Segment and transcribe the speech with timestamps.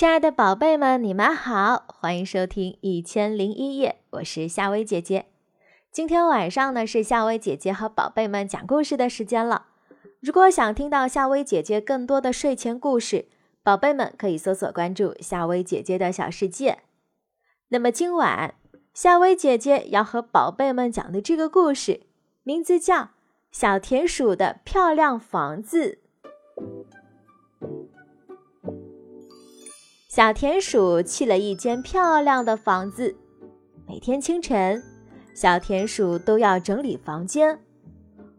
[0.00, 5.26] 亲爱的宝贝们，你们好，欢迎收听《一千零一夜》，我是夏薇姐姐。
[5.92, 9.66] 今天晚上呢，是夏薇姐姐和宝贝们讲故事的时间了。
[10.20, 13.26] 如果想听到夏薇姐姐更多的睡前故事，
[13.62, 16.78] 宝贝们可以搜索关注夏薇姐姐的小世界。
[17.68, 18.54] 那么今晚，
[18.94, 22.04] 夏薇姐姐要和宝贝们讲的这个故事，
[22.42, 22.96] 名字叫
[23.52, 25.98] 《小田鼠的漂亮房子》。
[30.10, 33.14] 小田鼠砌了一间漂亮的房子。
[33.86, 34.82] 每天清晨，
[35.36, 37.56] 小田鼠都要整理房间，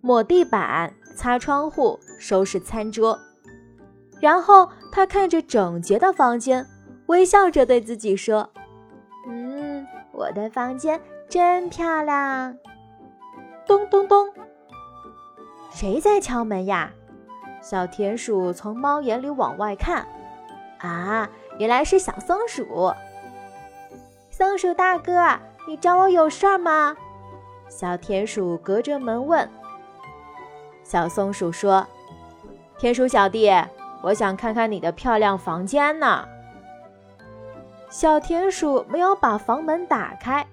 [0.00, 3.16] 抹地板、擦窗户、收拾餐桌。
[4.20, 6.66] 然后，他看着整洁的房间，
[7.06, 8.50] 微笑着对自己说
[9.30, 12.58] ：“嗯，我的房间真漂亮。”
[13.68, 14.28] 咚咚咚，
[15.70, 16.92] 谁在敲门呀？
[17.62, 20.04] 小田鼠从猫眼里往外看，
[20.78, 21.30] 啊！
[21.58, 22.92] 原来是小松鼠，
[24.30, 26.96] 松鼠大哥，你找我有事儿吗？
[27.68, 29.48] 小田鼠隔着门问。
[30.82, 31.86] 小松鼠说
[32.78, 33.50] ：“田鼠小弟，
[34.02, 36.26] 我想看看你的漂亮房间呢。”
[37.88, 40.46] 小田鼠没有把房门打开。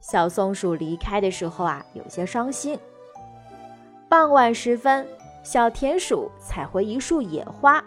[0.00, 2.78] 小松鼠离开的时候啊，有些伤心。
[4.08, 5.06] 傍晚时分，
[5.42, 7.82] 小田鼠采回一束野花。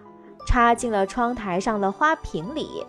[0.45, 2.85] 插进了窗台上的花瓶里。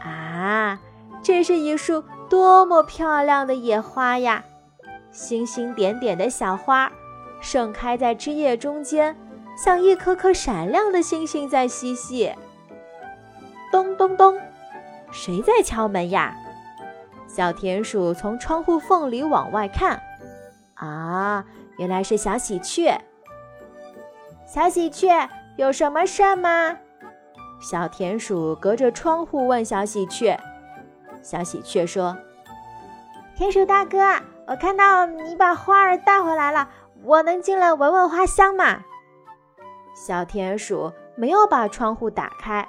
[0.00, 0.80] 啊，
[1.22, 4.44] 这是一束多么漂亮的野花呀！
[5.12, 6.90] 星星点点的小花，
[7.40, 9.16] 盛开在枝叶中间，
[9.56, 12.32] 像一颗颗闪亮的星星在嬉戏。
[13.70, 14.36] 咚咚咚，
[15.12, 16.34] 谁在敲门呀？
[17.28, 20.02] 小田鼠从窗户缝里往外看。
[20.74, 21.44] 啊，
[21.76, 22.98] 原来是小喜鹊。
[24.46, 25.28] 小喜鹊。
[25.56, 26.76] 有什么事吗？
[27.60, 30.36] 小田鼠隔着窗户问小喜鹊。
[31.20, 32.16] 小喜鹊说
[33.36, 33.98] ：“田鼠大哥，
[34.46, 36.68] 我看到你把花儿带回来了，
[37.04, 38.80] 我能进来闻闻花香吗？”
[39.94, 42.66] 小田鼠没有把窗户打开。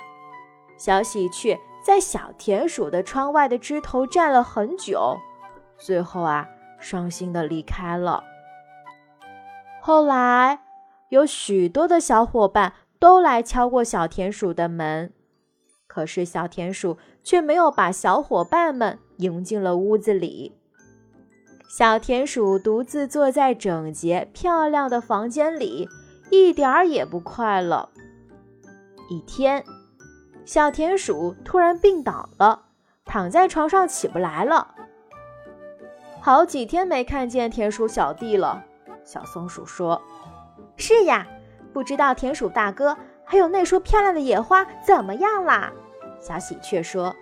[0.77, 5.17] 小喜鹊在小田鼠的窗外的枝头站了很久，
[5.77, 6.47] 最后啊，
[6.79, 8.23] 伤心的离开了。
[9.81, 10.59] 后来。
[11.13, 15.13] 有许多的小伙伴都来敲过小田鼠的门，
[15.85, 20.57] 可是小田鼠却没有把小伙伴们迎进了屋子里。
[21.69, 25.87] 小田鼠独自坐在整洁漂亮的房间里，
[26.31, 27.89] 一点儿也不快乐。
[29.11, 29.63] 一天，
[30.45, 32.63] 小田鼠突然病倒了，
[33.05, 34.73] 躺在床上起不来了。
[36.19, 38.63] 好几天没看见田鼠小弟了，
[39.05, 40.01] 小松鼠说。
[40.75, 41.27] 是呀，
[41.73, 45.71] 不知道田鼠大哥还有那束漂亮的野花怎么样啦？
[46.19, 47.15] 小喜鹊说：“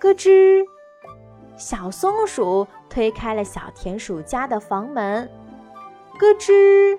[0.00, 0.64] 咯吱。”
[1.56, 5.30] 小松鼠推开了小田鼠家的房门，
[6.18, 6.98] 咯吱。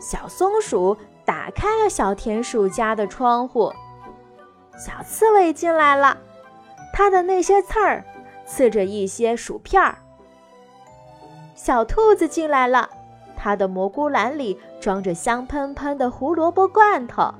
[0.00, 3.72] 小松鼠打开了小田鼠家的窗户，
[4.78, 6.16] 小刺猬进来了，
[6.92, 8.04] 它的那些刺儿
[8.46, 9.98] 刺着一些薯片儿。
[11.56, 12.88] 小兔子进来了。
[13.40, 17.32] 它的蘑菇篮里装着香喷喷的胡萝卜罐头。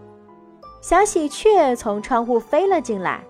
[0.80, 3.20] 小喜鹊从窗户飞了进来，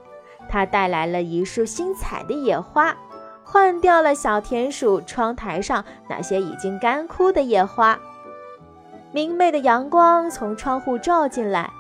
[0.51, 2.95] 它带来了一束新采的野花，
[3.43, 7.99] 换掉了小田鼠窗台上那些已经干枯的野花。
[9.13, 11.71] 明媚的阳光从窗户照进来，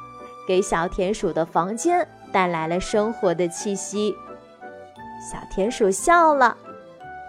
[0.47, 4.16] 给小田鼠的房间带来了生活的气息。
[5.31, 6.56] 小田鼠笑了。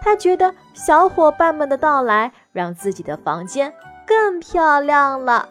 [0.02, 3.72] 他觉得小伙伴们的到来让自己的房间
[4.06, 5.48] 更漂亮了。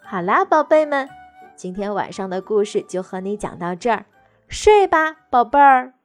[0.00, 1.08] 好啦，宝贝们，
[1.56, 4.06] 今天晚上的故事就和你讲到这儿，
[4.48, 5.95] 睡吧，宝贝儿。